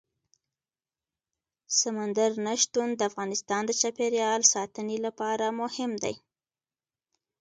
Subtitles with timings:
[1.79, 6.15] سمندر نه شتون د افغانستان د چاپیریال ساتنې لپاره مهم دي.